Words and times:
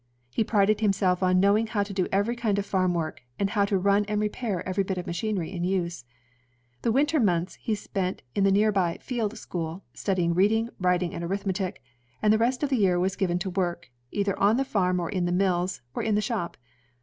He 0.31 0.43
prided 0.43 0.79
himself 0.79 1.21
on 1.21 1.39
knowing 1.39 1.67
how 1.67 1.83
to 1.83 1.93
do 1.93 2.07
every 2.11 2.35
kind 2.35 2.57
of 2.57 2.65
farm 2.65 2.95
work, 2.95 3.21
and 3.37 3.51
how 3.51 3.65
to 3.65 3.77
run 3.77 4.03
and 4.05 4.19
repair 4.19 4.67
every 4.67 4.83
bit 4.83 4.97
of 4.97 5.05
machinery 5.05 5.51
in 5.51 5.63
use. 5.63 6.05
The 6.81 6.91
winter 6.91 7.19
months 7.19 7.53
he 7.61 7.75
spent 7.75 8.23
in 8.33 8.43
the 8.43 8.51
near 8.51 8.71
by 8.71 8.95
'^ 8.97 9.01
Field 9.03 9.37
School," 9.37 9.83
stud3dng 9.93 10.35
reading, 10.35 10.69
writing, 10.79 11.13
and 11.13 11.23
arithmetic, 11.23 11.83
and 12.19 12.33
the 12.33 12.39
rest 12.39 12.63
of 12.63 12.69
the 12.71 12.77
year 12.77 12.97
was 12.99 13.15
given 13.15 13.37
to 13.37 13.51
work, 13.51 13.91
either 14.11 14.35
on 14.39 14.57
the 14.57 14.65
farm, 14.65 14.99
in 15.11 15.25
the 15.25 15.31
mills, 15.31 15.83
or 15.93 16.01
in 16.01 16.15
the 16.15 16.19
shop. 16.21 16.57